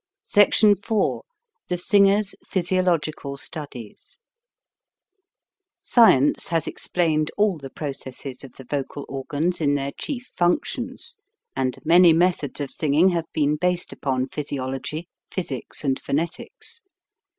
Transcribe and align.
SECTION 0.23 0.71
IV 0.71 1.19
THE 1.67 1.77
SINGEK'S 1.77 2.33
PHYSIOLOGICAL 2.47 3.37
STUDIES 3.37 4.17
SCIENCE 5.77 6.47
has 6.47 6.65
explained 6.65 7.29
all 7.37 7.59
the 7.59 7.69
processes 7.69 8.43
of 8.43 8.53
the 8.53 8.63
vocal 8.63 9.05
organs 9.07 9.61
in 9.61 9.75
their 9.75 9.91
chief 9.99 10.27
functions, 10.35 11.17
and 11.55 11.77
many 11.85 12.13
methods 12.13 12.59
of 12.59 12.71
singing 12.71 13.09
have 13.09 13.31
been 13.31 13.57
based 13.57 13.93
upon 13.93 14.27
physiology, 14.29 15.07
physics, 15.29 15.83
and 15.83 15.99
phonetics. 15.99 16.81